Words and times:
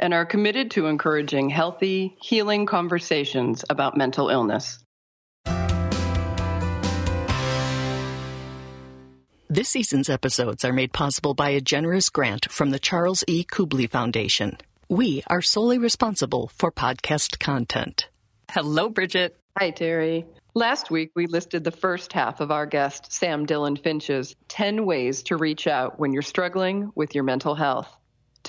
and 0.00 0.12
are 0.12 0.26
committed 0.26 0.72
to 0.72 0.86
encouraging 0.86 1.50
healthy, 1.50 2.16
healing 2.20 2.66
conversations 2.66 3.64
about 3.70 3.96
mental 3.96 4.30
illness. 4.30 4.78
This 9.48 9.68
season's 9.68 10.08
episodes 10.08 10.64
are 10.64 10.72
made 10.72 10.92
possible 10.92 11.34
by 11.34 11.50
a 11.50 11.60
generous 11.60 12.08
grant 12.08 12.50
from 12.50 12.70
the 12.70 12.78
Charles 12.78 13.24
E. 13.26 13.44
Kubly 13.44 13.90
Foundation. 13.90 14.56
We 14.88 15.22
are 15.26 15.42
solely 15.42 15.76
responsible 15.76 16.50
for 16.56 16.72
podcast 16.72 17.38
content. 17.40 18.08
Hello, 18.50 18.88
Bridget. 18.88 19.36
Hi, 19.58 19.70
Terry. 19.70 20.24
Last 20.54 20.90
week, 20.90 21.10
we 21.14 21.26
listed 21.26 21.64
the 21.64 21.70
first 21.70 22.12
half 22.12 22.40
of 22.40 22.50
our 22.50 22.66
guest, 22.66 23.12
Sam 23.12 23.46
Dylan 23.46 23.80
Finch's 23.80 24.34
10 24.48 24.86
ways 24.86 25.24
to 25.24 25.36
reach 25.36 25.66
out 25.66 25.98
when 25.98 26.12
you're 26.12 26.22
struggling 26.22 26.90
with 26.94 27.14
your 27.14 27.24
mental 27.24 27.54
health. 27.54 27.88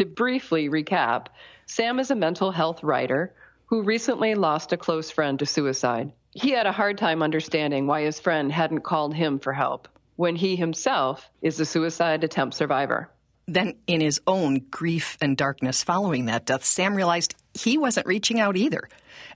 To 0.01 0.07
briefly 0.07 0.67
recap, 0.67 1.27
Sam 1.67 1.99
is 1.99 2.09
a 2.09 2.15
mental 2.15 2.49
health 2.51 2.81
writer 2.81 3.35
who 3.67 3.83
recently 3.83 4.33
lost 4.33 4.73
a 4.73 4.77
close 4.77 5.11
friend 5.11 5.37
to 5.37 5.45
suicide. 5.45 6.11
He 6.31 6.49
had 6.49 6.65
a 6.65 6.71
hard 6.71 6.97
time 6.97 7.21
understanding 7.21 7.85
why 7.85 8.01
his 8.01 8.19
friend 8.19 8.51
hadn't 8.51 8.81
called 8.81 9.13
him 9.13 9.37
for 9.37 9.53
help 9.53 9.87
when 10.15 10.35
he 10.35 10.55
himself 10.55 11.29
is 11.43 11.59
a 11.59 11.67
suicide 11.67 12.23
attempt 12.23 12.55
survivor. 12.55 13.11
Then, 13.47 13.75
in 13.85 14.01
his 14.01 14.19
own 14.25 14.65
grief 14.71 15.19
and 15.21 15.37
darkness 15.37 15.83
following 15.83 16.25
that 16.25 16.47
death, 16.47 16.65
Sam 16.65 16.95
realized 16.95 17.35
he 17.53 17.77
wasn't 17.77 18.07
reaching 18.07 18.39
out 18.39 18.57
either. 18.57 18.89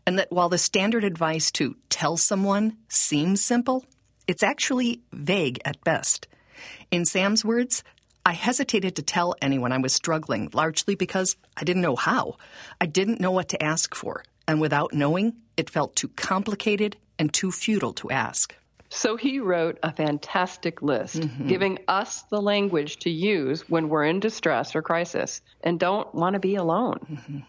And 0.08 0.18
that 0.18 0.32
while 0.32 0.50
the 0.50 0.58
standard 0.58 1.04
advice 1.04 1.52
to 1.52 1.76
tell 1.90 2.18
someone 2.18 2.78
seems 2.90 3.40
simple, 3.40 3.86
it's 4.28 4.42
actually 4.42 5.02
vague 5.14 5.60
at 5.64 5.84
best. 5.84 6.28
In 6.90 7.06
Sam's 7.06 7.46
words, 7.46 7.84
I 8.26 8.34
hesitated 8.34 8.96
to 8.96 9.04
tell 9.04 9.36
anyone 9.40 9.72
I 9.72 9.78
was 9.78 9.94
struggling, 9.94 10.50
largely 10.52 10.96
because 10.96 11.36
I 11.56 11.64
didn't 11.64 11.84
know 11.84 11.96
how. 11.96 12.38
I 12.82 12.88
didn't 12.88 13.22
know 13.22 13.32
what 13.32 13.50
to 13.50 13.64
ask 13.64 13.94
for. 13.94 14.24
And 14.48 14.60
without 14.60 14.94
knowing, 14.94 15.34
it 15.58 15.70
felt 15.70 15.96
too 15.96 16.08
complicated 16.08 16.98
and 17.20 17.32
too 17.32 17.52
futile 17.52 17.94
to 17.94 18.10
ask. 18.10 18.56
So 18.90 19.16
he 19.16 19.40
wrote 19.40 19.78
a 19.84 19.92
fantastic 19.92 20.82
list, 20.82 21.18
mm-hmm. 21.18 21.48
giving 21.48 21.80
us 21.88 22.24
the 22.24 22.42
language 22.42 22.98
to 23.00 23.10
use 23.10 23.68
when 23.70 23.90
we're 23.90 24.06
in 24.06 24.20
distress 24.20 24.76
or 24.76 24.82
crisis 24.82 25.42
and 25.62 25.80
don't 25.80 26.14
want 26.16 26.34
to 26.34 26.40
be 26.40 26.56
alone. 26.56 27.00
Mm-hmm. 27.12 27.40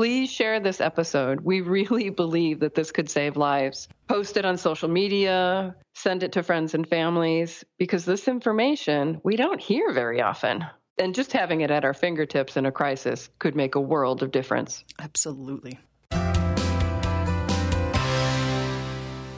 Please 0.00 0.32
share 0.32 0.60
this 0.60 0.80
episode. 0.80 1.42
We 1.42 1.60
really 1.60 2.08
believe 2.24 2.60
that 2.60 2.74
this 2.74 2.90
could 2.90 3.10
save 3.10 3.36
lives. 3.36 3.86
Post 4.08 4.38
it 4.38 4.46
on 4.46 4.56
social 4.56 4.88
media, 4.88 5.76
send 5.94 6.22
it 6.22 6.32
to 6.32 6.42
friends 6.42 6.72
and 6.72 6.88
families, 6.88 7.66
because 7.76 8.06
this 8.06 8.26
information 8.26 9.20
we 9.22 9.36
don't 9.36 9.60
hear 9.60 9.92
very 9.92 10.22
often. 10.22 10.64
And 10.98 11.14
just 11.14 11.32
having 11.32 11.60
it 11.60 11.70
at 11.70 11.84
our 11.84 11.92
fingertips 11.92 12.56
in 12.56 12.64
a 12.64 12.72
crisis 12.72 13.28
could 13.38 13.54
make 13.54 13.74
a 13.74 13.80
world 13.82 14.22
of 14.22 14.30
difference. 14.30 14.82
Absolutely. 14.98 15.78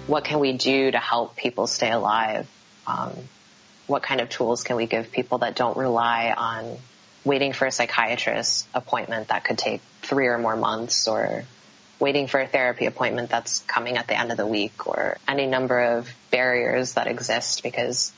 What 0.06 0.22
can 0.22 0.38
we 0.38 0.52
do 0.52 0.92
to 0.92 0.98
help 0.98 1.34
people 1.34 1.66
stay 1.66 1.90
alive? 1.90 2.48
Um, 2.86 3.10
what 3.88 4.04
kind 4.04 4.20
of 4.20 4.28
tools 4.28 4.62
can 4.62 4.76
we 4.76 4.86
give 4.86 5.10
people 5.10 5.38
that 5.38 5.56
don't 5.56 5.76
rely 5.76 6.32
on 6.32 6.78
waiting 7.24 7.52
for 7.52 7.66
a 7.66 7.72
psychiatrist 7.72 8.68
appointment 8.74 9.26
that 9.26 9.44
could 9.44 9.58
take 9.58 9.80
three 10.12 10.26
or 10.26 10.36
more 10.36 10.56
months 10.56 11.08
or 11.08 11.42
waiting 11.98 12.26
for 12.26 12.38
a 12.38 12.46
therapy 12.46 12.84
appointment 12.84 13.30
that's 13.30 13.60
coming 13.60 13.96
at 13.96 14.06
the 14.06 14.18
end 14.18 14.30
of 14.30 14.36
the 14.36 14.46
week 14.46 14.86
or 14.86 15.16
any 15.26 15.46
number 15.46 15.80
of 15.80 16.06
barriers 16.30 16.94
that 16.94 17.06
exist 17.06 17.62
because 17.62 18.12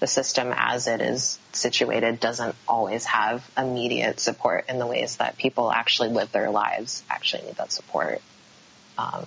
the 0.00 0.08
system 0.08 0.52
as 0.52 0.88
it 0.88 1.00
is 1.00 1.38
situated 1.52 2.18
doesn't 2.18 2.56
always 2.66 3.04
have 3.04 3.48
immediate 3.56 4.18
support 4.18 4.64
in 4.68 4.80
the 4.80 4.86
ways 4.86 5.18
that 5.18 5.36
people 5.36 5.70
actually 5.70 6.08
live 6.08 6.32
their 6.32 6.50
lives 6.50 7.04
actually 7.08 7.44
need 7.44 7.54
that 7.54 7.70
support. 7.70 8.20
Um, 8.96 9.24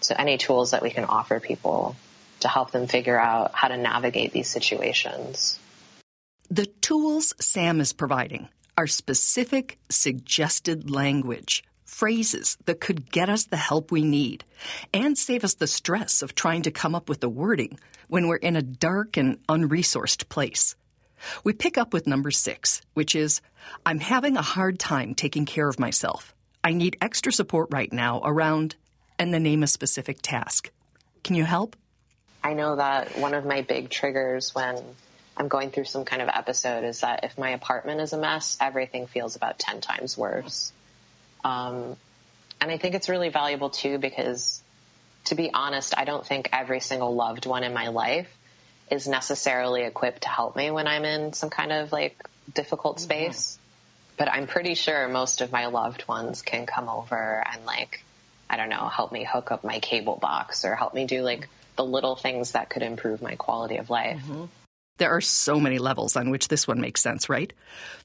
so 0.00 0.14
any 0.16 0.38
tools 0.38 0.70
that 0.70 0.82
we 0.82 0.90
can 0.90 1.04
offer 1.04 1.40
people 1.40 1.96
to 2.40 2.48
help 2.48 2.70
them 2.70 2.86
figure 2.86 3.18
out 3.18 3.50
how 3.54 3.66
to 3.66 3.76
navigate 3.76 4.32
these 4.32 4.48
situations. 4.48 5.58
The 6.48 6.66
tools 6.66 7.34
Sam 7.40 7.80
is 7.80 7.92
providing 7.92 8.50
are 8.80 8.86
specific, 8.86 9.78
suggested 9.90 10.90
language, 10.90 11.62
phrases 11.84 12.56
that 12.64 12.80
could 12.80 13.10
get 13.10 13.28
us 13.28 13.44
the 13.44 13.58
help 13.58 13.92
we 13.92 14.02
need 14.02 14.42
and 14.94 15.18
save 15.18 15.44
us 15.44 15.52
the 15.52 15.66
stress 15.66 16.22
of 16.22 16.34
trying 16.34 16.62
to 16.62 16.70
come 16.70 16.94
up 16.94 17.06
with 17.06 17.20
the 17.20 17.28
wording 17.28 17.78
when 18.08 18.26
we're 18.26 18.36
in 18.36 18.56
a 18.56 18.62
dark 18.62 19.18
and 19.18 19.36
unresourced 19.48 20.30
place. 20.30 20.76
We 21.44 21.52
pick 21.52 21.76
up 21.76 21.92
with 21.92 22.06
number 22.06 22.30
six, 22.30 22.80
which 22.94 23.14
is 23.14 23.42
I'm 23.84 24.00
having 24.00 24.38
a 24.38 24.42
hard 24.56 24.78
time 24.78 25.14
taking 25.14 25.44
care 25.44 25.68
of 25.68 25.78
myself. 25.78 26.34
I 26.64 26.72
need 26.72 26.96
extra 27.02 27.32
support 27.32 27.68
right 27.70 27.92
now 27.92 28.22
around, 28.24 28.76
and 29.18 29.34
then 29.34 29.42
name 29.42 29.62
a 29.62 29.66
specific 29.66 30.20
task. 30.22 30.70
Can 31.22 31.36
you 31.36 31.44
help? 31.44 31.76
I 32.42 32.54
know 32.54 32.76
that 32.76 33.18
one 33.18 33.34
of 33.34 33.44
my 33.44 33.60
big 33.60 33.90
triggers 33.90 34.54
when 34.54 34.82
I'm 35.36 35.48
going 35.48 35.70
through 35.70 35.84
some 35.84 36.04
kind 36.04 36.20
of 36.22 36.28
episode 36.28 36.84
is 36.84 37.00
that 37.00 37.24
if 37.24 37.38
my 37.38 37.50
apartment 37.50 38.00
is 38.00 38.12
a 38.12 38.18
mess, 38.18 38.58
everything 38.60 39.06
feels 39.06 39.36
about 39.36 39.58
10 39.58 39.80
times 39.80 40.18
worse. 40.18 40.72
Um, 41.44 41.96
and 42.60 42.70
I 42.70 42.76
think 42.76 42.94
it's 42.94 43.08
really 43.08 43.30
valuable 43.30 43.70
too 43.70 43.98
because 43.98 44.62
to 45.26 45.34
be 45.34 45.50
honest, 45.52 45.96
I 45.96 46.04
don't 46.04 46.26
think 46.26 46.50
every 46.52 46.80
single 46.80 47.14
loved 47.14 47.46
one 47.46 47.64
in 47.64 47.72
my 47.72 47.88
life 47.88 48.28
is 48.90 49.06
necessarily 49.06 49.82
equipped 49.82 50.22
to 50.22 50.28
help 50.28 50.56
me 50.56 50.70
when 50.70 50.86
I'm 50.86 51.04
in 51.04 51.32
some 51.32 51.50
kind 51.50 51.72
of 51.72 51.92
like 51.92 52.16
difficult 52.52 53.00
space. 53.00 53.58
But 54.16 54.28
I'm 54.28 54.46
pretty 54.46 54.74
sure 54.74 55.08
most 55.08 55.40
of 55.40 55.52
my 55.52 55.66
loved 55.66 56.06
ones 56.06 56.42
can 56.42 56.66
come 56.66 56.88
over 56.88 57.42
and 57.50 57.64
like, 57.64 58.04
I 58.50 58.56
don't 58.56 58.68
know, 58.68 58.88
help 58.88 59.12
me 59.12 59.24
hook 59.24 59.50
up 59.50 59.64
my 59.64 59.78
cable 59.78 60.16
box 60.16 60.64
or 60.64 60.74
help 60.74 60.92
me 60.92 61.06
do 61.06 61.22
like 61.22 61.48
the 61.76 61.84
little 61.84 62.16
things 62.16 62.52
that 62.52 62.68
could 62.68 62.82
improve 62.82 63.22
my 63.22 63.36
quality 63.36 63.78
of 63.78 63.88
life. 63.88 64.20
Mm-hmm. 64.20 64.44
There 65.00 65.16
are 65.16 65.22
so 65.22 65.58
many 65.58 65.78
levels 65.78 66.14
on 66.14 66.28
which 66.28 66.48
this 66.48 66.68
one 66.68 66.78
makes 66.78 67.00
sense, 67.00 67.30
right? 67.30 67.54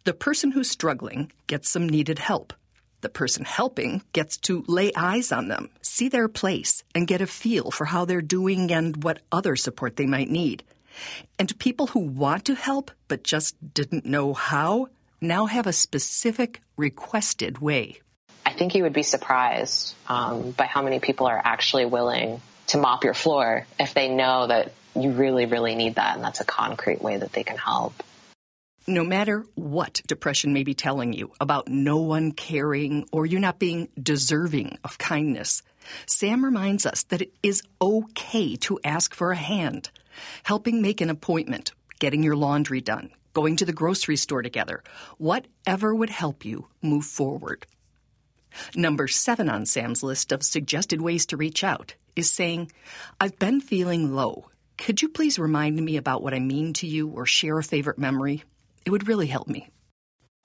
The 0.06 0.14
person 0.14 0.52
who's 0.52 0.72
struggling 0.72 1.30
gets 1.46 1.70
some 1.70 1.90
needed 1.90 2.20
help. 2.20 2.54
The 3.02 3.10
person 3.10 3.44
helping 3.44 4.02
gets 4.14 4.38
to 4.48 4.64
lay 4.66 4.94
eyes 4.96 5.34
on 5.34 5.50
them, 5.50 5.72
see 5.82 6.08
their 6.08 6.30
place, 6.30 6.86
and 6.96 7.06
get 7.06 7.20
a 7.20 7.28
feel 7.28 7.70
for 7.70 7.84
how 7.84 8.06
they're 8.06 8.22
doing 8.22 8.72
and 8.72 9.04
what 9.04 9.20
other 9.30 9.58
support 9.58 9.98
they 9.98 10.06
might 10.06 10.30
need. 10.30 10.64
And 11.38 11.60
people 11.60 11.88
who 11.88 12.00
want 12.00 12.46
to 12.46 12.56
help 12.56 12.92
but 13.10 13.26
just 13.26 13.58
didn't 13.74 14.06
know 14.06 14.34
how 14.34 14.88
now 15.20 15.48
have 15.48 15.68
a 15.68 15.74
specific 15.74 16.62
requested 16.78 17.58
way. 17.58 18.00
I 18.46 18.54
think 18.54 18.74
you 18.74 18.84
would 18.84 18.94
be 18.94 19.04
surprised 19.04 19.96
um, 20.08 20.52
by 20.52 20.66
how 20.66 20.82
many 20.82 21.02
people 21.02 21.28
are 21.28 21.42
actually 21.44 21.88
willing 21.88 22.40
to 22.68 22.78
mop 22.78 23.04
your 23.04 23.14
floor 23.14 23.68
if 23.78 23.94
they 23.94 24.08
know 24.08 24.48
that 24.48 24.72
you 24.96 25.12
really, 25.12 25.46
really 25.46 25.76
need 25.76 25.96
that. 25.96 26.16
And 26.16 26.24
that's 26.24 26.42
a 26.42 26.46
concrete 26.46 27.02
way 27.02 27.18
that 27.18 27.34
they 27.34 27.44
can 27.44 27.58
help. 27.58 27.94
No 28.88 29.04
matter 29.04 29.46
what 29.56 30.02
depression 30.06 30.54
may 30.54 30.64
be 30.64 30.76
telling 30.76 31.12
you 31.12 31.32
about 31.42 31.68
no 31.68 31.98
one 31.98 32.32
caring 32.32 33.08
or 33.12 33.26
you 33.26 33.40
not 33.40 33.58
being 33.58 33.90
deserving 34.02 34.78
of 34.84 35.00
kindness, 35.00 35.64
Sam 36.06 36.46
reminds 36.46 36.86
us 36.86 37.04
that 37.04 37.22
it 37.22 37.34
is 37.42 37.64
okay 37.82 38.56
to 38.58 38.80
ask 38.84 39.16
for 39.16 39.32
a 39.32 39.36
hand. 39.36 39.90
Helping 40.44 40.82
make 40.84 41.02
an 41.02 41.10
appointment, 41.10 41.72
getting 42.00 42.22
your 42.22 42.36
laundry 42.36 42.80
done, 42.80 43.10
going 43.34 43.56
to 43.58 43.66
the 43.66 43.74
grocery 43.74 44.18
store 44.18 44.44
together, 44.44 44.84
whatever 45.18 45.94
would 45.94 46.12
help 46.12 46.46
you 46.46 46.68
move 46.84 47.06
forward. 47.06 47.66
Number 48.76 49.08
seven 49.08 49.50
on 49.50 49.66
Sam's 49.66 50.04
list 50.04 50.32
of 50.32 50.44
suggested 50.44 51.02
ways 51.02 51.26
to 51.28 51.38
reach 51.38 51.64
out 51.64 51.96
is 52.16 52.32
saying, 52.32 52.72
I've 53.20 53.38
been 53.40 53.60
feeling 53.62 54.16
low 54.16 54.46
could 54.78 55.02
you 55.02 55.10
please 55.10 55.40
remind 55.40 55.78
me 55.78 55.98
about 55.98 56.22
what 56.22 56.34
I 56.34 56.40
mean 56.40 56.74
to 56.74 56.88
you 56.88 57.08
or 57.10 57.26
share 57.26 57.58
a 57.58 57.64
favorite 57.64 57.98
memory? 57.98 58.44
It 58.86 58.92
would 58.92 59.08
really 59.08 59.28
help 59.28 59.48
me. 59.48 59.70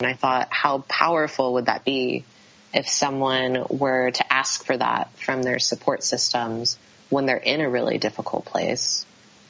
And 0.01 0.09
I 0.09 0.15
thought, 0.15 0.49
how 0.51 0.79
powerful 0.89 1.55
would 1.55 1.67
that 1.67 1.85
be 1.85 2.25
if 2.73 2.89
someone 2.89 3.67
were 3.69 4.11
to 4.11 4.33
ask 4.33 4.65
for 4.65 4.77
that 4.77 5.11
from 5.19 5.43
their 5.43 5.59
support 5.59 6.03
systems 6.03 6.79
when 7.11 7.27
they're 7.27 7.37
in 7.37 7.61
a 7.61 7.69
really 7.69 7.99
difficult 7.99 8.47
place? 8.47 9.05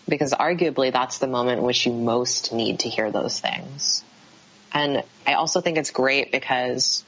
Because 0.08 0.32
arguably 0.32 0.92
that's 0.92 1.18
the 1.18 1.28
moment 1.28 1.58
in 1.58 1.64
which 1.64 1.86
you 1.86 1.92
most 1.92 2.52
need 2.52 2.80
to 2.80 2.88
hear 2.88 3.12
those 3.12 3.38
things. 3.38 4.02
And 4.72 5.04
I 5.26 5.34
also 5.34 5.60
think 5.60 5.78
it's 5.78 5.90
great 5.90 6.32
because 6.32 7.04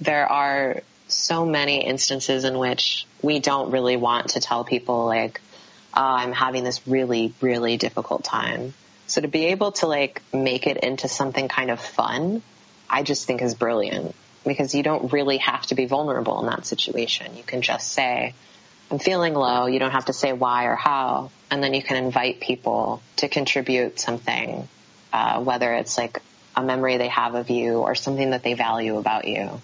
there 0.00 0.26
are 0.26 0.82
so 1.06 1.44
many 1.44 1.84
instances 1.84 2.44
in 2.44 2.58
which 2.58 3.06
we 3.22 3.38
don't 3.40 3.70
really 3.70 3.96
want 3.96 4.30
to 4.30 4.40
tell 4.40 4.64
people 4.64 5.06
like, 5.06 5.40
I'm 5.92 6.32
having 6.32 6.64
this 6.64 6.86
really, 6.86 7.32
really 7.40 7.76
difficult 7.76 8.24
time. 8.24 8.74
So 9.06 9.20
to 9.20 9.28
be 9.28 9.46
able 9.46 9.72
to 9.72 9.86
like 9.86 10.22
make 10.32 10.66
it 10.66 10.78
into 10.78 11.08
something 11.08 11.48
kind 11.48 11.70
of 11.70 11.80
fun, 11.80 12.42
I 12.88 13.02
just 13.02 13.26
think 13.26 13.42
is 13.42 13.54
brilliant 13.54 14.14
because 14.44 14.74
you 14.74 14.82
don't 14.82 15.12
really 15.12 15.38
have 15.38 15.66
to 15.66 15.74
be 15.74 15.86
vulnerable 15.86 16.40
in 16.40 16.46
that 16.46 16.64
situation. 16.64 17.36
You 17.36 17.42
can 17.42 17.62
just 17.62 17.92
say, 17.92 18.34
I'm 18.90 18.98
feeling 18.98 19.34
low. 19.34 19.66
You 19.66 19.78
don't 19.78 19.90
have 19.90 20.06
to 20.06 20.12
say 20.12 20.32
why 20.32 20.66
or 20.66 20.76
how. 20.76 21.30
And 21.50 21.62
then 21.62 21.74
you 21.74 21.82
can 21.82 22.02
invite 22.02 22.40
people 22.40 23.02
to 23.16 23.28
contribute 23.28 24.00
something, 24.00 24.68
uh, 25.12 25.42
whether 25.42 25.72
it's 25.74 25.98
like 25.98 26.22
a 26.56 26.62
memory 26.62 26.96
they 26.96 27.08
have 27.08 27.34
of 27.34 27.50
you 27.50 27.78
or 27.78 27.94
something 27.94 28.30
that 28.30 28.42
they 28.42 28.54
value 28.54 28.96
about 28.96 29.26
you. 29.26 29.60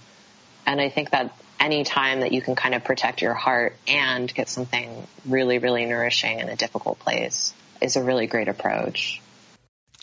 And 0.67 0.81
I 0.81 0.89
think 0.89 1.11
that 1.11 1.33
any 1.59 1.85
time 1.85 2.21
that 2.21 2.33
you 2.33 2.43
can 2.43 2.55
kind 2.55 2.75
of 2.75 2.85
protect 2.85 3.23
your 3.23 3.35
heart 3.35 3.77
and 3.87 4.33
get 4.33 4.49
something 4.49 5.07
really, 5.25 5.59
really 5.59 5.85
nourishing 5.87 6.41
in 6.41 6.49
a 6.49 6.57
difficult 6.57 6.99
place 6.99 7.55
is 7.81 7.97
a 7.97 8.03
really 8.03 8.27
great 8.27 8.49
approach. 8.49 9.21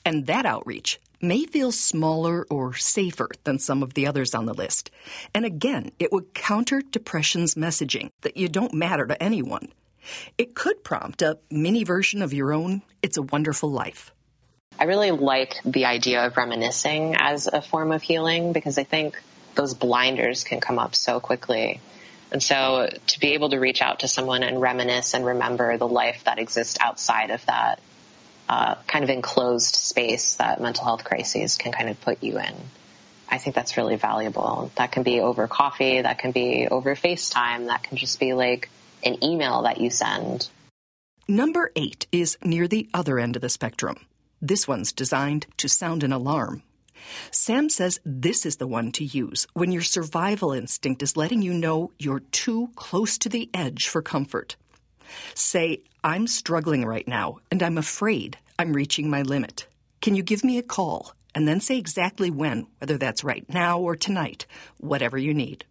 And 0.06 0.26
that 0.28 0.46
outreach 0.46 1.00
may 1.22 1.46
feel 1.46 1.72
smaller 1.72 2.46
or 2.50 2.74
safer 2.74 3.30
than 3.46 3.58
some 3.58 3.82
of 3.82 3.94
the 3.94 4.06
others 4.06 4.36
on 4.36 4.46
the 4.46 4.54
list. 4.54 4.92
And 5.34 5.46
again, 5.46 5.92
it 5.98 6.12
would 6.12 6.34
counter 6.34 6.82
depression's 6.82 7.56
messaging 7.56 8.10
that 8.22 8.36
you 8.36 8.50
don't 8.50 8.74
matter 8.74 9.08
to 9.08 9.24
anyone. 9.24 9.72
It 10.38 10.54
could 10.54 10.84
prompt 10.84 11.22
a 11.22 11.40
mini 11.50 11.86
version 11.86 12.22
of 12.22 12.34
your 12.34 12.54
own 12.54 12.82
It's 13.02 13.16
a 13.16 13.22
Wonderful 13.22 13.72
Life. 13.72 14.12
I 14.78 14.86
really 14.86 15.12
like 15.12 15.56
the 15.64 15.86
idea 15.86 16.26
of 16.26 16.36
reminiscing 16.36 17.16
as 17.16 17.48
a 17.48 17.62
form 17.62 17.92
of 17.92 18.02
healing 18.02 18.52
because 18.52 18.78
I 18.78 18.84
think 18.84 19.22
those 19.56 19.74
blinders 19.74 20.44
can 20.44 20.60
come 20.60 20.80
up 20.80 20.96
so 20.96 21.20
quickly. 21.20 21.80
And 22.32 22.42
so 22.42 22.90
to 23.08 23.20
be 23.20 23.34
able 23.34 23.50
to 23.52 23.60
reach 23.60 23.82
out 23.82 24.00
to 24.00 24.08
someone 24.08 24.44
and 24.44 24.60
reminisce 24.60 25.14
and 25.14 25.26
remember 25.26 25.78
the 25.78 25.88
life 25.88 26.24
that 26.26 26.40
exists 26.40 26.78
outside 26.82 27.30
of 27.30 27.46
that 27.46 27.80
uh, 28.50 28.76
kind 28.88 29.04
of 29.04 29.10
enclosed 29.10 29.76
space 29.76 30.36
that 30.36 30.60
mental 30.60 30.84
health 30.84 31.04
crises 31.04 31.58
can 31.58 31.72
kind 31.72 31.90
of 31.90 32.02
put 32.02 32.24
you 32.24 32.40
in. 32.40 32.56
I 33.30 33.38
think 33.38 33.56
that's 33.56 33.78
really 33.78 33.96
valuable. 33.96 34.72
That 34.76 34.92
can 34.92 35.04
be 35.04 35.22
over 35.22 35.48
coffee, 35.48 36.02
that 36.02 36.20
can 36.20 36.32
be 36.32 36.68
over 36.68 36.96
FaceTime, 36.96 37.68
that 37.68 37.84
can 37.84 37.98
just 37.98 38.20
be 38.20 38.34
like 38.34 38.70
an 39.04 39.24
email 39.24 39.64
that 39.64 39.80
you 39.80 39.90
send. 39.90 40.50
Number 41.28 41.72
eight 41.76 42.06
is 42.12 42.38
near 42.44 42.68
the 42.68 42.90
other 42.94 43.18
end 43.18 43.36
of 43.36 43.42
the 43.42 43.50
spectrum. 43.50 44.06
This 44.42 44.68
one's 44.68 44.92
designed 44.92 45.46
to 45.58 45.70
sound 45.70 46.04
an 46.04 46.12
alarm. 46.12 46.64
Sam 47.32 47.70
says 47.70 48.00
this 48.06 48.46
is 48.46 48.58
the 48.58 48.68
one 48.68 48.92
to 48.94 49.04
use 49.04 49.48
when 49.54 49.72
your 49.72 49.82
survival 49.82 50.54
instinct 50.54 51.04
is 51.04 51.18
letting 51.18 51.42
you 51.42 51.54
know 51.54 51.92
you're 52.00 52.22
too 52.32 52.70
close 52.76 53.18
to 53.20 53.30
the 53.30 53.50
edge 53.54 53.88
for 53.88 54.02
comfort. 54.02 54.56
Say, 55.36 55.84
I'm 56.04 56.28
struggling 56.28 56.86
right 56.86 57.08
now 57.08 57.40
and 57.52 57.62
I'm 57.62 57.78
afraid 57.78 58.38
I'm 58.58 58.74
reaching 58.74 59.10
my 59.10 59.22
limit. 59.22 59.68
Can 60.02 60.16
you 60.16 60.24
give 60.24 60.44
me 60.44 60.58
a 60.58 60.64
call? 60.64 61.14
And 61.36 61.48
then 61.48 61.60
say 61.60 61.78
exactly 61.78 62.30
when, 62.30 62.68
whether 62.80 62.98
that's 62.98 63.24
right 63.24 63.46
now 63.50 63.80
or 63.80 63.96
tonight, 63.96 64.46
whatever 64.78 65.18
you 65.18 65.34
need. 65.34 65.66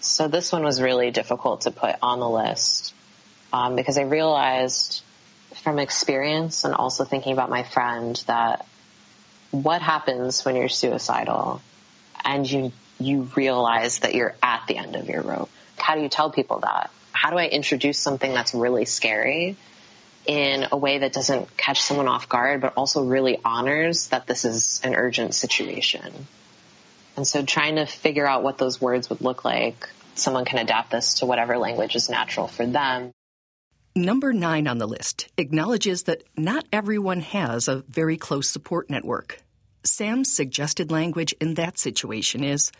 So 0.00 0.28
this 0.28 0.52
one 0.52 0.64
was 0.64 0.80
really 0.80 1.10
difficult 1.10 1.62
to 1.62 1.70
put 1.70 1.96
on 2.02 2.20
the 2.20 2.28
list 2.28 2.94
um, 3.52 3.76
because 3.76 3.98
I 3.98 4.02
realized 4.02 5.02
from 5.62 5.78
experience 5.78 6.64
and 6.64 6.74
also 6.74 7.04
thinking 7.04 7.32
about 7.32 7.50
my 7.50 7.62
friend 7.62 8.22
that 8.26 8.66
what 9.50 9.82
happens 9.82 10.44
when 10.44 10.56
you're 10.56 10.68
suicidal 10.68 11.62
and 12.24 12.50
you 12.50 12.72
you 13.00 13.22
realize 13.36 14.00
that 14.00 14.14
you're 14.14 14.34
at 14.42 14.64
the 14.66 14.76
end 14.76 14.96
of 14.96 15.08
your 15.08 15.22
rope. 15.22 15.50
How 15.76 15.94
do 15.94 16.02
you 16.02 16.08
tell 16.08 16.30
people 16.30 16.60
that? 16.60 16.90
how 17.18 17.30
do 17.30 17.36
I 17.36 17.46
introduce 17.46 17.98
something 17.98 18.32
that's 18.32 18.54
really 18.54 18.84
scary 18.84 19.56
in 20.24 20.68
a 20.70 20.76
way 20.76 20.98
that 20.98 21.12
doesn't 21.12 21.56
catch 21.56 21.82
someone 21.82 22.06
off 22.06 22.28
guard, 22.28 22.60
but 22.60 22.74
also 22.76 23.04
really 23.04 23.40
honors 23.44 24.08
that 24.08 24.26
this 24.28 24.44
is 24.44 24.80
an 24.84 24.94
urgent 24.94 25.34
situation. 25.34 26.12
And 27.16 27.26
so 27.26 27.44
trying 27.44 27.74
to 27.74 27.86
figure 27.86 28.26
out 28.26 28.44
what 28.44 28.56
those 28.56 28.80
words 28.80 29.10
would 29.10 29.20
look 29.20 29.44
like, 29.44 29.88
someone 30.14 30.44
can 30.44 30.60
adapt 30.60 30.92
this 30.92 31.14
to 31.14 31.26
whatever 31.26 31.58
language 31.58 31.96
is 31.96 32.08
natural 32.08 32.46
for 32.46 32.64
them. 32.64 33.10
Number 33.98 34.32
nine 34.32 34.68
on 34.68 34.78
the 34.78 34.86
list 34.86 35.26
acknowledges 35.36 36.04
that 36.04 36.22
not 36.36 36.64
everyone 36.72 37.18
has 37.18 37.66
a 37.66 37.82
very 37.88 38.16
close 38.16 38.48
support 38.48 38.88
network. 38.88 39.42
Sam's 39.82 40.32
suggested 40.32 40.92
language 40.92 41.34
in 41.40 41.54
that 41.54 41.80
situation 41.80 42.44
is 42.44 42.70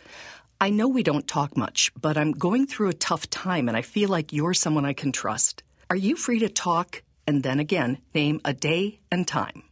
I 0.61 0.69
know 0.69 0.87
we 0.87 1.03
don't 1.03 1.27
talk 1.27 1.57
much, 1.57 1.91
but 1.99 2.17
I'm 2.17 2.31
going 2.31 2.67
through 2.67 2.87
a 2.87 2.93
tough 2.93 3.29
time 3.29 3.67
and 3.67 3.75
I 3.75 3.81
feel 3.81 4.07
like 4.07 4.31
you're 4.31 4.53
someone 4.53 4.85
I 4.85 4.93
can 4.93 5.11
trust. 5.11 5.61
Are 5.89 5.95
you 5.97 6.15
free 6.15 6.39
to 6.39 6.47
talk? 6.47 7.03
And 7.27 7.43
then 7.43 7.59
again, 7.59 7.97
name 8.15 8.39
a 8.45 8.53
day 8.53 9.01
and 9.11 9.27
time. 9.27 9.63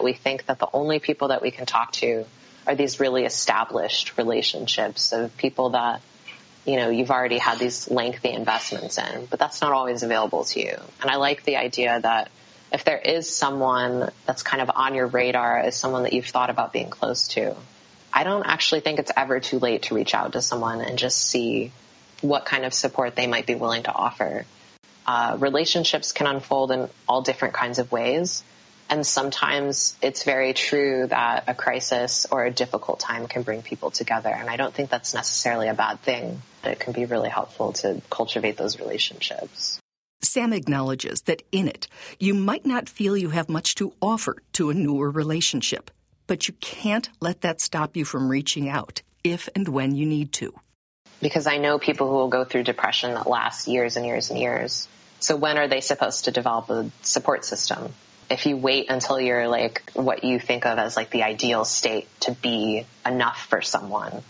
We 0.00 0.12
think 0.12 0.46
that 0.46 0.60
the 0.60 0.68
only 0.72 1.00
people 1.00 1.28
that 1.28 1.42
we 1.42 1.50
can 1.50 1.66
talk 1.66 1.90
to 1.94 2.26
are 2.64 2.76
these 2.76 3.00
really 3.00 3.24
established 3.24 4.16
relationships 4.16 5.12
of 5.12 5.36
people 5.36 5.70
that, 5.70 6.00
you 6.66 6.76
know, 6.76 6.90
you've 6.90 7.10
already 7.10 7.38
had 7.38 7.58
these 7.58 7.88
lengthy 7.90 8.30
investments 8.30 8.98
in, 8.98 9.26
but 9.26 9.38
that's 9.38 9.60
not 9.60 9.72
always 9.72 10.02
available 10.02 10.44
to 10.44 10.60
you. 10.60 10.76
And 11.00 11.10
I 11.10 11.16
like 11.16 11.44
the 11.44 11.56
idea 11.56 12.00
that 12.00 12.30
if 12.72 12.84
there 12.84 12.98
is 12.98 13.34
someone 13.34 14.10
that's 14.26 14.42
kind 14.42 14.60
of 14.60 14.70
on 14.74 14.94
your 14.94 15.06
radar 15.06 15.58
as 15.58 15.76
someone 15.76 16.02
that 16.02 16.12
you've 16.12 16.26
thought 16.26 16.50
about 16.50 16.72
being 16.72 16.90
close 16.90 17.28
to, 17.28 17.54
I 18.12 18.24
don't 18.24 18.44
actually 18.44 18.80
think 18.80 18.98
it's 18.98 19.12
ever 19.16 19.38
too 19.38 19.60
late 19.60 19.84
to 19.84 19.94
reach 19.94 20.14
out 20.14 20.32
to 20.32 20.42
someone 20.42 20.80
and 20.80 20.98
just 20.98 21.18
see 21.18 21.70
what 22.20 22.44
kind 22.44 22.64
of 22.64 22.74
support 22.74 23.14
they 23.14 23.26
might 23.26 23.46
be 23.46 23.54
willing 23.54 23.84
to 23.84 23.92
offer. 23.92 24.44
Uh, 25.06 25.36
relationships 25.38 26.12
can 26.12 26.26
unfold 26.26 26.72
in 26.72 26.88
all 27.08 27.22
different 27.22 27.54
kinds 27.54 27.78
of 27.78 27.92
ways. 27.92 28.42
And 28.88 29.04
sometimes 29.06 29.96
it's 30.00 30.22
very 30.22 30.52
true 30.52 31.06
that 31.08 31.44
a 31.48 31.54
crisis 31.54 32.26
or 32.30 32.44
a 32.44 32.50
difficult 32.50 33.00
time 33.00 33.26
can 33.26 33.42
bring 33.42 33.62
people 33.62 33.90
together. 33.90 34.28
And 34.28 34.48
I 34.48 34.56
don't 34.56 34.72
think 34.72 34.90
that's 34.90 35.12
necessarily 35.12 35.68
a 35.68 35.74
bad 35.74 36.00
thing. 36.00 36.40
It 36.62 36.78
can 36.78 36.92
be 36.92 37.04
really 37.04 37.28
helpful 37.28 37.72
to 37.74 38.00
cultivate 38.10 38.56
those 38.56 38.78
relationships. 38.78 39.80
Sam 40.22 40.52
acknowledges 40.52 41.22
that 41.22 41.42
in 41.52 41.68
it, 41.68 41.88
you 42.18 42.32
might 42.34 42.64
not 42.64 42.88
feel 42.88 43.16
you 43.16 43.30
have 43.30 43.48
much 43.48 43.74
to 43.76 43.92
offer 44.00 44.36
to 44.52 44.70
a 44.70 44.74
newer 44.74 45.10
relationship. 45.10 45.90
But 46.26 46.48
you 46.48 46.54
can't 46.60 47.08
let 47.20 47.42
that 47.42 47.60
stop 47.60 47.96
you 47.96 48.04
from 48.04 48.28
reaching 48.28 48.68
out 48.68 49.02
if 49.22 49.48
and 49.54 49.68
when 49.68 49.94
you 49.94 50.06
need 50.06 50.32
to. 50.32 50.54
Because 51.20 51.46
I 51.46 51.58
know 51.58 51.78
people 51.78 52.08
who 52.08 52.14
will 52.14 52.28
go 52.28 52.44
through 52.44 52.64
depression 52.64 53.14
that 53.14 53.28
lasts 53.28 53.68
years 53.68 53.96
and 53.96 54.04
years 54.06 54.30
and 54.30 54.38
years. 54.38 54.88
So 55.20 55.36
when 55.36 55.56
are 55.56 55.68
they 55.68 55.80
supposed 55.80 56.26
to 56.26 56.30
develop 56.30 56.68
a 56.70 56.90
support 57.02 57.44
system? 57.44 57.92
If 58.28 58.46
you 58.46 58.56
wait 58.56 58.90
until 58.90 59.20
you're 59.20 59.48
like 59.48 59.90
what 59.94 60.24
you 60.24 60.40
think 60.40 60.66
of 60.66 60.78
as 60.78 60.96
like 60.96 61.10
the 61.10 61.22
ideal 61.22 61.64
state 61.64 62.08
to 62.20 62.32
be 62.32 62.84
enough 63.04 63.46
for 63.46 63.62
someone, 63.62 64.22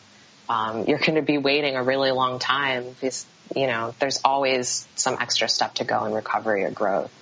um, 0.49 0.85
you're 0.87 0.99
going 0.99 1.15
to 1.15 1.23
be 1.23 1.38
waiting 1.38 1.76
a 1.76 1.83
really 1.83 2.11
long 2.11 2.38
time 2.38 2.85
because, 2.88 3.26
you 3.55 3.67
know, 3.67 3.95
there's 3.99 4.21
always 4.25 4.87
some 4.95 5.17
extra 5.21 5.49
step 5.49 5.75
to 5.75 5.85
go 5.85 6.05
in 6.05 6.12
recovery 6.12 6.65
or 6.65 6.71
growth. 6.71 7.12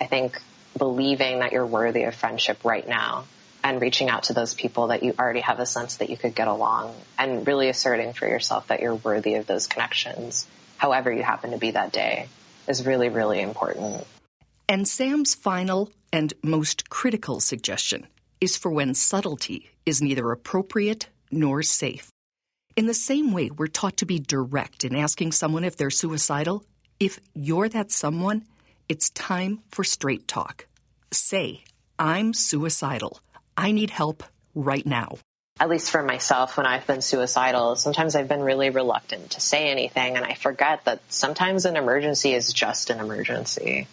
I 0.00 0.06
think 0.06 0.40
believing 0.76 1.40
that 1.40 1.52
you're 1.52 1.66
worthy 1.66 2.04
of 2.04 2.14
friendship 2.14 2.64
right 2.64 2.86
now 2.86 3.24
and 3.64 3.80
reaching 3.80 4.08
out 4.08 4.24
to 4.24 4.32
those 4.32 4.54
people 4.54 4.88
that 4.88 5.02
you 5.02 5.14
already 5.18 5.40
have 5.40 5.58
a 5.58 5.66
sense 5.66 5.96
that 5.96 6.10
you 6.10 6.16
could 6.16 6.34
get 6.34 6.48
along 6.48 6.94
and 7.18 7.46
really 7.46 7.68
asserting 7.68 8.12
for 8.12 8.26
yourself 8.26 8.68
that 8.68 8.80
you're 8.80 8.94
worthy 8.94 9.34
of 9.34 9.46
those 9.46 9.66
connections, 9.66 10.46
however 10.76 11.12
you 11.12 11.22
happen 11.22 11.50
to 11.50 11.58
be 11.58 11.72
that 11.72 11.92
day, 11.92 12.28
is 12.68 12.86
really, 12.86 13.08
really 13.08 13.40
important. 13.40 14.06
And 14.70 14.86
Sam's 14.86 15.34
final 15.34 15.90
and 16.12 16.34
most 16.42 16.90
critical 16.90 17.40
suggestion 17.40 18.06
is 18.38 18.58
for 18.58 18.70
when 18.70 18.92
subtlety 18.92 19.70
is 19.86 20.02
neither 20.02 20.30
appropriate 20.30 21.08
nor 21.30 21.62
safe. 21.62 22.10
In 22.76 22.86
the 22.86 22.92
same 22.92 23.32
way, 23.32 23.48
we're 23.48 23.68
taught 23.68 23.96
to 23.96 24.04
be 24.04 24.18
direct 24.18 24.84
in 24.84 24.94
asking 24.94 25.32
someone 25.32 25.64
if 25.64 25.78
they're 25.78 25.88
suicidal. 25.88 26.66
If 27.00 27.18
you're 27.34 27.70
that 27.70 27.90
someone, 27.90 28.44
it's 28.90 29.08
time 29.10 29.60
for 29.70 29.84
straight 29.84 30.28
talk. 30.28 30.66
Say, 31.12 31.64
I'm 31.98 32.34
suicidal. 32.34 33.20
I 33.56 33.72
need 33.72 33.88
help 33.88 34.22
right 34.54 34.84
now. 34.84 35.16
At 35.58 35.70
least 35.70 35.90
for 35.90 36.02
myself, 36.02 36.58
when 36.58 36.66
I've 36.66 36.86
been 36.86 37.00
suicidal, 37.00 37.74
sometimes 37.76 38.14
I've 38.14 38.28
been 38.28 38.42
really 38.42 38.68
reluctant 38.68 39.30
to 39.30 39.40
say 39.40 39.70
anything, 39.70 40.16
and 40.16 40.26
I 40.26 40.34
forget 40.34 40.84
that 40.84 41.00
sometimes 41.08 41.64
an 41.64 41.76
emergency 41.76 42.34
is 42.34 42.52
just 42.52 42.90
an 42.90 43.00
emergency. 43.00 43.88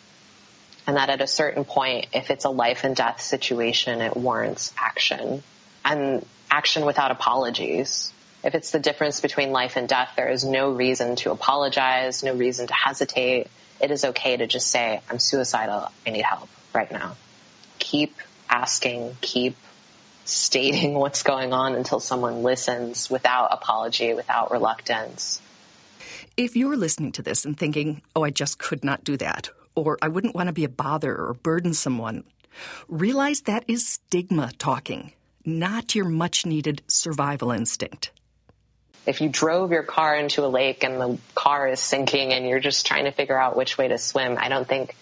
And 0.87 0.97
that 0.97 1.09
at 1.09 1.21
a 1.21 1.27
certain 1.27 1.65
point, 1.65 2.07
if 2.13 2.29
it's 2.29 2.45
a 2.45 2.49
life 2.49 2.83
and 2.83 2.95
death 2.95 3.21
situation, 3.21 4.01
it 4.01 4.15
warrants 4.15 4.73
action. 4.77 5.41
And 5.83 6.25
action 6.49 6.85
without 6.85 7.11
apologies. 7.11 8.13
If 8.43 8.53
it's 8.53 8.71
the 8.71 8.79
difference 8.79 9.21
between 9.21 9.51
life 9.51 9.75
and 9.75 9.89
death, 9.89 10.11
there 10.15 10.29
is 10.29 10.43
no 10.43 10.71
reason 10.71 11.15
to 11.17 11.31
apologize, 11.31 12.23
no 12.23 12.35
reason 12.35 12.67
to 12.67 12.73
hesitate. 12.73 13.47
It 13.81 13.91
is 13.91 14.05
okay 14.05 14.37
to 14.37 14.45
just 14.45 14.67
say, 14.67 15.01
I'm 15.09 15.19
suicidal, 15.19 15.91
I 16.05 16.09
need 16.11 16.23
help 16.23 16.47
right 16.73 16.91
now. 16.91 17.15
Keep 17.79 18.15
asking, 18.49 19.17
keep 19.21 19.55
stating 20.25 20.93
what's 21.03 21.23
going 21.23 21.53
on 21.53 21.75
until 21.75 21.99
someone 21.99 22.43
listens 22.43 23.09
without 23.09 23.49
apology, 23.51 24.13
without 24.13 24.51
reluctance. 24.51 25.41
If 26.37 26.55
you're 26.55 26.77
listening 26.77 27.11
to 27.13 27.21
this 27.21 27.45
and 27.45 27.57
thinking, 27.57 28.01
oh, 28.15 28.23
I 28.23 28.29
just 28.29 28.59
could 28.59 28.83
not 28.83 29.03
do 29.03 29.17
that, 29.17 29.49
or 29.75 29.97
I 30.01 30.07
wouldn't 30.07 30.35
want 30.35 30.47
to 30.47 30.53
be 30.53 30.63
a 30.63 30.69
bother 30.69 31.15
or 31.15 31.33
burden 31.33 31.73
someone, 31.73 32.23
realize 32.87 33.41
that 33.41 33.65
is 33.67 33.87
stigma 33.87 34.51
talking, 34.57 35.13
not 35.45 35.95
your 35.95 36.05
much 36.05 36.45
needed 36.45 36.81
survival 36.87 37.51
instinct. 37.51 38.11
If 39.05 39.21
you 39.21 39.29
drove 39.29 39.71
your 39.71 39.83
car 39.83 40.15
into 40.15 40.43
a 40.43 40.47
lake 40.47 40.83
and 40.83 40.99
the 40.99 41.17
car 41.35 41.67
is 41.67 41.79
sinking 41.79 42.33
and 42.33 42.47
you're 42.47 42.59
just 42.59 42.87
trying 42.87 43.05
to 43.05 43.11
figure 43.11 43.39
out 43.39 43.55
which 43.55 43.77
way 43.77 43.87
to 43.87 43.99
swim, 43.99 44.37
I 44.39 44.49
don't 44.49 44.67
think 44.67 44.95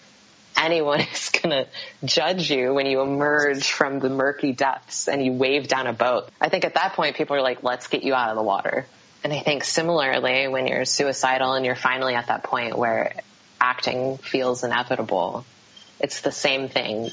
anyone 0.56 1.00
is 1.12 1.30
going 1.30 1.50
to 1.50 1.66
judge 2.04 2.50
you 2.50 2.74
when 2.74 2.86
you 2.86 3.00
emerge 3.00 3.70
from 3.70 4.00
the 4.00 4.10
murky 4.10 4.52
depths 4.52 5.08
and 5.08 5.24
you 5.24 5.32
wave 5.32 5.68
down 5.68 5.86
a 5.86 5.92
boat. 5.92 6.28
I 6.40 6.48
think 6.48 6.64
at 6.64 6.74
that 6.74 6.94
point 6.94 7.16
people 7.16 7.36
are 7.36 7.42
like, 7.42 7.62
let's 7.62 7.86
get 7.86 8.02
you 8.02 8.14
out 8.14 8.30
of 8.30 8.36
the 8.36 8.42
water. 8.42 8.86
And 9.22 9.32
I 9.32 9.40
think 9.40 9.64
similarly, 9.64 10.48
when 10.48 10.66
you're 10.66 10.84
suicidal 10.84 11.54
and 11.54 11.64
you're 11.64 11.74
finally 11.74 12.14
at 12.14 12.26
that 12.26 12.42
point 12.42 12.76
where 12.76 13.14
acting 13.60 14.18
feels 14.18 14.64
inevitable, 14.64 15.44
it's 16.00 16.20
the 16.20 16.32
same 16.32 16.68
thing. 16.68 17.10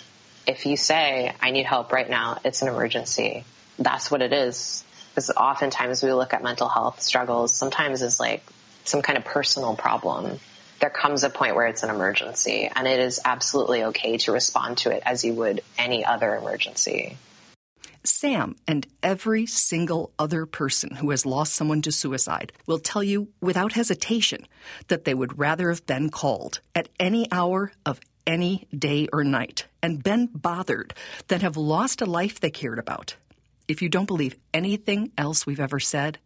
If 0.47 0.65
you 0.65 0.75
say, 0.77 1.33
I 1.39 1.51
need 1.51 1.65
help 1.65 1.91
right 1.91 2.09
now, 2.09 2.39
it's 2.43 2.61
an 2.61 2.67
emergency. 2.67 3.43
That's 3.77 4.09
what 4.09 4.21
it 4.21 4.33
is. 4.33 4.83
Because 5.09 5.29
oftentimes 5.29 6.03
we 6.03 6.13
look 6.13 6.33
at 6.33 6.43
mental 6.43 6.69
health 6.69 7.01
struggles 7.01 7.53
sometimes 7.53 8.01
as 8.01 8.19
like 8.19 8.43
some 8.85 9.01
kind 9.01 9.17
of 9.17 9.25
personal 9.25 9.75
problem. 9.75 10.39
There 10.79 10.89
comes 10.89 11.23
a 11.23 11.29
point 11.29 11.55
where 11.55 11.67
it's 11.67 11.83
an 11.83 11.89
emergency 11.89 12.69
and 12.73 12.87
it 12.87 12.99
is 12.99 13.19
absolutely 13.23 13.83
okay 13.85 14.17
to 14.17 14.31
respond 14.31 14.79
to 14.79 14.89
it 14.89 15.03
as 15.05 15.23
you 15.23 15.33
would 15.33 15.61
any 15.77 16.03
other 16.03 16.35
emergency. 16.35 17.17
Sam 18.03 18.55
and 18.67 18.87
every 19.03 19.45
single 19.45 20.11
other 20.17 20.45
person 20.45 20.95
who 20.95 21.11
has 21.11 21.25
lost 21.25 21.53
someone 21.53 21.81
to 21.83 21.91
suicide 21.91 22.51
will 22.65 22.79
tell 22.79 23.03
you 23.03 23.29
without 23.41 23.73
hesitation 23.73 24.47
that 24.87 25.05
they 25.05 25.13
would 25.13 25.37
rather 25.37 25.69
have 25.69 25.85
been 25.85 26.09
called 26.09 26.61
at 26.73 26.89
any 26.99 27.27
hour 27.31 27.71
of 27.85 27.99
any 28.25 28.67
day 28.75 29.07
or 29.13 29.23
night 29.23 29.65
and 29.81 30.03
been 30.03 30.27
bothered 30.33 30.93
than 31.27 31.41
have 31.41 31.57
lost 31.57 32.01
a 32.01 32.05
life 32.05 32.39
they 32.39 32.49
cared 32.49 32.79
about. 32.79 33.15
If 33.67 33.81
you 33.81 33.89
don't 33.89 34.05
believe 34.05 34.35
anything 34.53 35.11
else 35.17 35.45
we've 35.45 35.59
ever 35.59 35.79
said, 35.79 36.17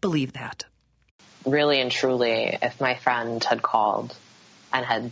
believe 0.00 0.32
that. 0.32 0.64
Really 1.44 1.80
and 1.80 1.90
truly, 1.90 2.56
if 2.62 2.80
my 2.80 2.94
friend 2.94 3.42
had 3.44 3.62
called 3.62 4.14
and 4.72 4.84
had 4.84 5.10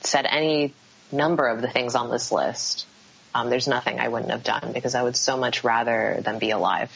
said 0.00 0.26
any 0.26 0.74
number 1.12 1.46
of 1.46 1.62
the 1.62 1.68
things 1.68 1.94
on 1.94 2.10
this 2.10 2.32
list, 2.32 2.86
um, 3.34 3.50
there's 3.50 3.68
nothing 3.68 4.00
I 4.00 4.08
wouldn't 4.08 4.30
have 4.30 4.42
done 4.42 4.72
because 4.72 4.94
I 4.94 5.02
would 5.02 5.16
so 5.16 5.36
much 5.36 5.64
rather 5.64 6.20
than 6.22 6.38
be 6.38 6.50
alive. 6.50 6.90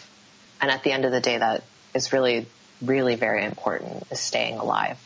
And 0.60 0.70
at 0.70 0.82
the 0.82 0.92
end 0.92 1.04
of 1.04 1.12
the 1.12 1.20
day, 1.20 1.38
that 1.38 1.62
is 1.94 2.12
really, 2.12 2.46
really 2.82 3.14
very 3.14 3.44
important 3.44 4.04
is 4.10 4.20
staying 4.20 4.58
alive. 4.58 4.98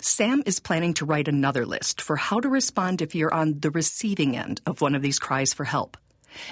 Sam 0.00 0.42
is 0.46 0.60
planning 0.60 0.94
to 0.94 1.04
write 1.04 1.28
another 1.28 1.66
list 1.66 2.00
for 2.00 2.16
how 2.16 2.40
to 2.40 2.48
respond 2.48 3.02
if 3.02 3.14
you're 3.14 3.32
on 3.32 3.60
the 3.60 3.70
receiving 3.70 4.36
end 4.36 4.60
of 4.66 4.80
one 4.80 4.94
of 4.94 5.02
these 5.02 5.18
cries 5.18 5.52
for 5.54 5.64
help. 5.64 5.96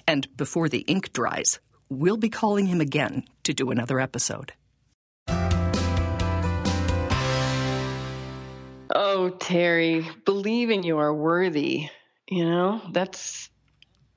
And 0.06 0.34
before 0.36 0.68
the 0.68 0.80
ink 0.80 1.12
dries, 1.12 1.60
we'll 1.88 2.16
be 2.16 2.30
calling 2.30 2.66
him 2.66 2.80
again 2.80 3.24
to 3.44 3.52
do 3.52 3.70
another 3.70 4.00
episode. 4.00 4.52
Oh, 8.96 9.30
Terry, 9.38 10.06
believing 10.24 10.82
you 10.82 10.98
are 10.98 11.12
worthy, 11.12 11.88
you 12.28 12.44
know, 12.44 12.80
that's 12.92 13.50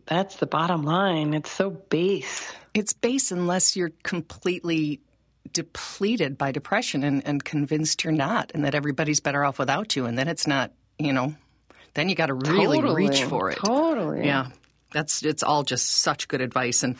that's 0.07 0.37
the 0.37 0.45
bottom 0.45 0.83
line. 0.83 1.33
It's 1.33 1.51
so 1.51 1.69
base. 1.69 2.51
It's 2.73 2.93
base 2.93 3.31
unless 3.31 3.75
you're 3.75 3.91
completely 4.03 5.01
depleted 5.53 6.37
by 6.37 6.51
depression 6.51 7.03
and, 7.03 7.25
and 7.25 7.43
convinced 7.43 8.03
you're 8.03 8.13
not 8.13 8.51
and 8.53 8.65
that 8.65 8.75
everybody's 8.75 9.19
better 9.19 9.43
off 9.43 9.59
without 9.59 9.95
you. 9.95 10.05
And 10.05 10.17
then 10.17 10.27
it's 10.27 10.47
not, 10.47 10.71
you 10.99 11.13
know, 11.13 11.35
then 11.93 12.09
you 12.09 12.15
got 12.15 12.27
to 12.27 12.33
really 12.33 12.77
totally, 12.77 13.07
reach 13.07 13.23
for 13.23 13.49
it. 13.49 13.57
Totally. 13.57 14.25
Yeah. 14.25 14.47
That's, 14.91 15.23
it's 15.23 15.43
all 15.43 15.63
just 15.63 15.89
such 15.89 16.27
good 16.27 16.41
advice. 16.41 16.83
And 16.83 16.95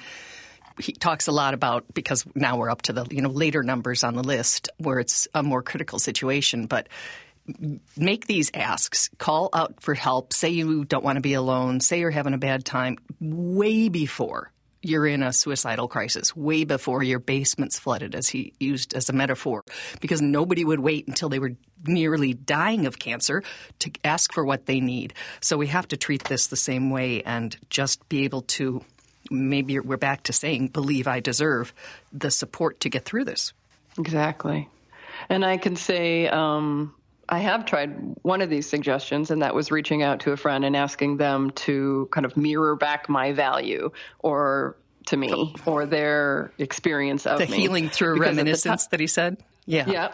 he 0.79 0.91
talks 0.91 1.27
a 1.27 1.31
lot 1.31 1.53
about 1.53 1.85
because 1.93 2.25
now 2.35 2.57
we're 2.57 2.69
up 2.69 2.83
to 2.83 2.93
the 2.93 3.05
you 3.09 3.21
know 3.21 3.29
later 3.29 3.63
numbers 3.63 4.03
on 4.03 4.13
the 4.13 4.23
list 4.23 4.69
where 4.77 4.99
it's 4.99 5.27
a 5.33 5.41
more 5.41 5.63
critical 5.63 5.97
situation 5.97 6.67
but 6.67 6.87
make 7.95 8.27
these 8.27 8.51
asks. 8.53 9.09
Call 9.17 9.49
out 9.53 9.81
for 9.81 9.93
help. 9.93 10.33
Say 10.33 10.49
you 10.49 10.85
don't 10.85 11.03
want 11.03 11.17
to 11.17 11.21
be 11.21 11.33
alone. 11.33 11.79
Say 11.79 11.99
you're 11.99 12.11
having 12.11 12.33
a 12.33 12.37
bad 12.37 12.65
time 12.65 12.97
way 13.19 13.89
before 13.89 14.51
you're 14.81 15.07
in 15.07 15.23
a 15.23 15.33
suicidal 15.33 15.87
crisis, 15.87 16.35
way 16.35 16.63
before 16.63 17.03
your 17.03 17.19
basement's 17.19 17.79
flooded, 17.79 18.15
as 18.15 18.29
he 18.29 18.53
used 18.59 18.93
as 18.93 19.09
a 19.09 19.13
metaphor, 19.13 19.63
because 20.01 20.21
nobody 20.21 20.63
would 20.63 20.79
wait 20.79 21.07
until 21.07 21.29
they 21.29 21.39
were 21.39 21.55
nearly 21.85 22.33
dying 22.33 22.85
of 22.85 22.99
cancer 22.99 23.43
to 23.79 23.91
ask 24.03 24.31
for 24.33 24.45
what 24.45 24.65
they 24.65 24.79
need. 24.79 25.13
So 25.41 25.57
we 25.57 25.67
have 25.67 25.87
to 25.89 25.97
treat 25.97 26.23
this 26.25 26.47
the 26.47 26.55
same 26.55 26.89
way 26.89 27.23
and 27.23 27.55
just 27.69 28.07
be 28.07 28.23
able 28.23 28.43
to 28.43 28.83
maybe 29.29 29.79
we're 29.79 29.97
back 29.97 30.23
to 30.23 30.33
saying, 30.33 30.69
believe 30.69 31.07
I 31.07 31.19
deserve 31.19 31.73
the 32.13 32.31
support 32.31 32.79
to 32.81 32.89
get 32.89 33.03
through 33.03 33.25
this. 33.25 33.53
Exactly. 33.97 34.69
And 35.27 35.43
I 35.43 35.57
can 35.57 35.75
say, 35.75 36.27
um, 36.27 36.93
I 37.29 37.39
have 37.39 37.65
tried 37.65 37.95
one 38.21 38.41
of 38.41 38.49
these 38.49 38.67
suggestions, 38.69 39.31
and 39.31 39.41
that 39.41 39.53
was 39.53 39.69
reaching 39.71 40.01
out 40.01 40.21
to 40.21 40.31
a 40.31 40.37
friend 40.37 40.63
and 40.63 40.75
asking 40.75 41.17
them 41.17 41.51
to 41.51 42.07
kind 42.11 42.25
of 42.25 42.37
mirror 42.37 42.75
back 42.75 43.09
my 43.09 43.33
value 43.33 43.91
or 44.19 44.77
to 45.07 45.17
me 45.17 45.53
or 45.65 45.85
their 45.85 46.51
experience 46.57 47.25
of 47.25 47.39
the 47.39 47.47
me. 47.47 47.57
healing 47.57 47.89
through 47.89 48.15
Because 48.15 48.35
reminiscence 48.37 48.85
ti- 48.85 48.87
that 48.91 48.99
he 48.99 49.07
said. 49.07 49.37
Yeah. 49.65 49.89
Yeah. 49.89 50.11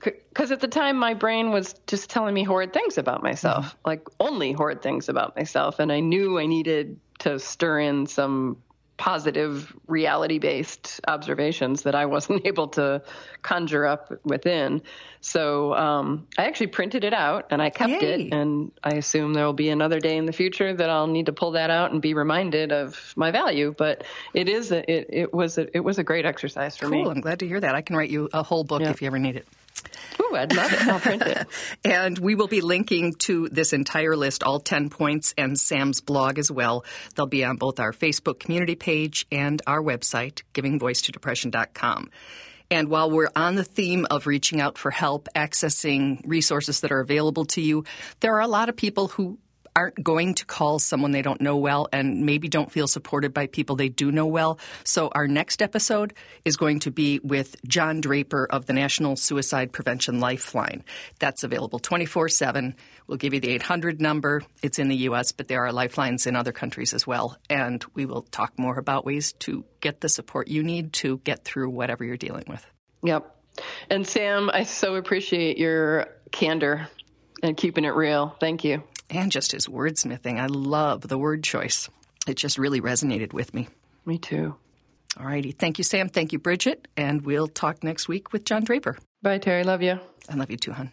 Because 0.00 0.50
at 0.50 0.60
the 0.60 0.68
time, 0.68 0.96
my 0.96 1.14
brain 1.14 1.50
was 1.52 1.74
just 1.86 2.10
telling 2.10 2.34
me 2.34 2.42
horrid 2.42 2.72
things 2.72 2.98
about 2.98 3.22
myself, 3.22 3.66
Mm-hmm. 3.66 3.76
like 3.86 4.02
only 4.18 4.52
horrid 4.52 4.82
things 4.82 5.08
about 5.08 5.36
myself. 5.36 5.78
And 5.78 5.92
I 5.92 6.00
knew 6.00 6.38
I 6.38 6.46
needed 6.46 6.98
to 7.20 7.38
stir 7.38 7.78
in 7.80 8.06
some 8.06 8.56
positive 8.96 9.74
reality 9.86 10.38
based 10.38 11.00
observations 11.08 11.82
that 11.82 11.94
I 11.94 12.06
wasn't 12.06 12.46
able 12.46 12.68
to 12.68 13.02
conjure 13.42 13.84
up 13.86 14.12
within. 14.24 14.82
So 15.20 15.74
um, 15.74 16.26
I 16.38 16.44
actually 16.46 16.68
printed 16.68 17.04
it 17.04 17.12
out 17.14 17.46
and 17.50 17.62
I 17.62 17.70
kept 17.70 18.02
Yay. 18.02 18.26
it. 18.26 18.32
And 18.34 18.70
I 18.84 18.90
assume 18.94 19.34
there 19.34 19.44
will 19.46 19.52
be 19.52 19.70
another 19.70 19.98
day 20.00 20.16
in 20.16 20.26
the 20.26 20.32
future 20.32 20.72
that 20.74 20.90
I'll 20.90 21.06
need 21.06 21.26
to 21.26 21.32
pull 21.32 21.52
that 21.52 21.70
out 21.70 21.92
and 21.92 22.00
be 22.02 22.14
reminded 22.14 22.72
of 22.72 23.12
my 23.16 23.30
value. 23.30 23.74
But 23.76 24.04
it 24.34 24.48
is 24.48 24.72
a, 24.72 24.88
it, 24.90 25.06
it 25.10 25.34
was 25.34 25.58
a, 25.58 25.74
it 25.76 25.80
was 25.80 25.98
a 25.98 26.04
great 26.04 26.24
exercise 26.26 26.76
for 26.76 26.88
me. 26.88 27.02
Cool. 27.02 27.12
I'm 27.12 27.20
glad 27.20 27.38
to 27.40 27.46
hear 27.46 27.60
that. 27.60 27.74
I 27.74 27.82
can 27.82 27.96
write 27.96 28.10
you 28.10 28.28
a 28.32 28.42
whole 28.42 28.64
book 28.64 28.82
Yeah. 28.82 28.90
if 28.90 29.00
you 29.00 29.06
ever 29.06 29.18
need 29.18 29.36
it. 29.36 29.46
Ooh, 30.20 30.36
I'd 30.36 30.54
love 30.54 30.72
it. 30.72 30.86
I'll 30.86 31.00
print 31.00 31.22
it. 31.22 31.46
And 31.84 32.18
we 32.18 32.34
will 32.34 32.48
be 32.48 32.60
linking 32.60 33.14
to 33.14 33.48
this 33.48 33.72
entire 33.72 34.16
list, 34.16 34.42
all 34.42 34.60
10 34.60 34.90
points, 34.90 35.34
and 35.36 35.58
Sam's 35.58 36.00
blog 36.00 36.38
as 36.38 36.50
well. 36.50 36.84
They'll 37.14 37.26
be 37.26 37.44
on 37.44 37.56
both 37.56 37.80
our 37.80 37.92
Facebook 37.92 38.38
community 38.38 38.74
page 38.74 39.26
and 39.32 39.60
our 39.66 39.82
website, 39.82 40.42
givingvoicetodepression.com. 40.54 42.10
And 42.70 42.88
while 42.88 43.10
we're 43.10 43.30
on 43.36 43.56
the 43.56 43.64
theme 43.64 44.06
of 44.10 44.26
reaching 44.26 44.58
out 44.58 44.78
for 44.78 44.90
help, 44.90 45.28
accessing 45.36 46.22
resources 46.24 46.80
that 46.80 46.90
are 46.90 47.00
available 47.00 47.44
to 47.46 47.60
you, 47.60 47.84
there 48.20 48.34
are 48.34 48.40
a 48.40 48.46
lot 48.46 48.70
of 48.70 48.76
people 48.76 49.08
who 49.08 49.38
aren't 49.74 50.02
going 50.02 50.34
to 50.34 50.44
call 50.44 50.78
someone 50.78 51.12
they 51.12 51.22
don't 51.22 51.40
know 51.40 51.56
well 51.56 51.88
and 51.92 52.26
maybe 52.26 52.48
don't 52.48 52.70
feel 52.70 52.86
supported 52.86 53.32
by 53.32 53.46
people 53.46 53.76
they 53.76 53.88
do 53.88 54.12
know 54.12 54.26
well. 54.26 54.58
So 54.84 55.08
our 55.08 55.26
next 55.26 55.62
episode 55.62 56.14
is 56.44 56.56
going 56.56 56.80
to 56.80 56.90
be 56.90 57.20
with 57.22 57.56
John 57.66 58.00
Draper 58.00 58.46
of 58.50 58.66
the 58.66 58.72
National 58.72 59.16
Suicide 59.16 59.72
Prevention 59.72 60.20
Lifeline. 60.20 60.84
That's 61.18 61.42
available 61.42 61.78
24/7. 61.78 62.74
We'll 63.06 63.18
give 63.18 63.34
you 63.34 63.40
the 63.40 63.50
800 63.50 64.00
number. 64.00 64.42
It's 64.62 64.78
in 64.78 64.88
the 64.88 64.96
US, 65.08 65.32
but 65.32 65.48
there 65.48 65.64
are 65.64 65.72
lifelines 65.72 66.26
in 66.26 66.36
other 66.36 66.52
countries 66.52 66.94
as 66.94 67.06
well, 67.06 67.36
and 67.50 67.84
we 67.94 68.06
will 68.06 68.22
talk 68.22 68.58
more 68.58 68.78
about 68.78 69.04
ways 69.04 69.32
to 69.40 69.64
get 69.80 70.00
the 70.00 70.08
support 70.08 70.48
you 70.48 70.62
need 70.62 70.92
to 70.94 71.18
get 71.18 71.44
through 71.44 71.70
whatever 71.70 72.04
you're 72.04 72.16
dealing 72.16 72.44
with. 72.46 72.64
Yep. 73.02 73.36
And 73.90 74.06
Sam, 74.06 74.50
I 74.52 74.62
so 74.62 74.94
appreciate 74.94 75.58
your 75.58 76.06
candor 76.30 76.88
and 77.42 77.56
keeping 77.56 77.84
it 77.84 77.94
real. 77.94 78.34
Thank 78.40 78.64
you. 78.64 78.82
And 79.12 79.30
just 79.30 79.52
his 79.52 79.68
wordsmithing. 79.68 80.40
I 80.40 80.46
love 80.46 81.06
the 81.06 81.18
word 81.18 81.44
choice. 81.44 81.88
It 82.26 82.34
just 82.34 82.58
really 82.58 82.80
resonated 82.80 83.32
with 83.32 83.52
me. 83.52 83.68
Me 84.06 84.18
too. 84.18 84.56
All 85.20 85.26
righty. 85.26 85.52
Thank 85.52 85.76
you, 85.78 85.84
Sam. 85.84 86.08
Thank 86.08 86.32
you, 86.32 86.38
Bridget. 86.38 86.88
And 86.96 87.22
we'll 87.22 87.46
talk 87.46 87.84
next 87.84 88.08
week 88.08 88.32
with 88.32 88.44
John 88.44 88.64
Draper. 88.64 88.96
Bye, 89.20 89.38
Terry. 89.38 89.64
Love 89.64 89.82
you. 89.82 90.00
I 90.28 90.34
love 90.34 90.50
you 90.50 90.56
too, 90.56 90.72
hon. 90.72 90.90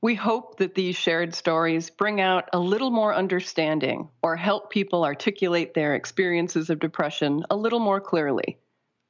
We 0.00 0.14
hope 0.14 0.58
that 0.58 0.74
these 0.74 0.96
shared 0.96 1.34
stories 1.34 1.88
bring 1.88 2.20
out 2.20 2.50
a 2.52 2.58
little 2.58 2.90
more 2.90 3.14
understanding 3.14 4.10
or 4.22 4.36
help 4.36 4.70
people 4.70 5.02
articulate 5.02 5.72
their 5.72 5.94
experiences 5.94 6.68
of 6.68 6.78
depression 6.78 7.42
a 7.50 7.56
little 7.56 7.80
more 7.80 8.02
clearly 8.02 8.58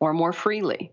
or 0.01 0.15
more 0.15 0.33
freely. 0.33 0.93